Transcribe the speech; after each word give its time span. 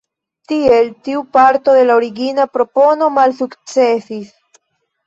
Tiel 0.51 0.89
tiu 1.07 1.21
parto 1.37 1.77
de 1.81 1.83
la 1.91 1.99
origina 2.01 2.49
propono 2.59 3.13
malsukcesis. 3.21 4.39